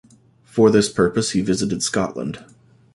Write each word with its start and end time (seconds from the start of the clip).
For 0.45 0.71
this 0.71 0.89
purpose 0.91 1.33
he 1.33 1.41
visited 1.41 1.83
Scotland. 1.83 2.43